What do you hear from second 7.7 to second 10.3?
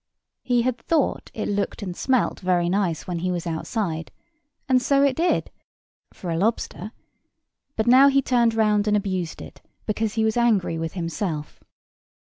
but now he turned round and abused it because he